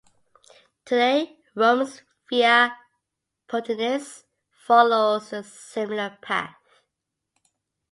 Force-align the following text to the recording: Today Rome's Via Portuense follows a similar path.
Today 0.83 1.37
Rome's 1.53 2.01
Via 2.27 2.75
Portuense 3.47 4.23
follows 4.51 5.31
a 5.31 5.43
similar 5.43 6.17
path. 6.23 6.55